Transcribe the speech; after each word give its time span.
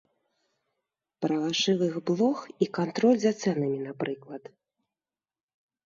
Пра 1.25 1.35
вашывых 1.43 1.93
блох 2.11 2.39
і 2.65 2.71
кантроль 2.81 3.21
за 3.27 3.31
цэнамі, 3.45 3.79
напрыклад. 3.87 4.43